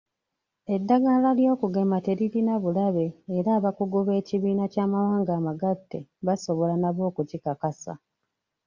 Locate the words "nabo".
6.79-7.01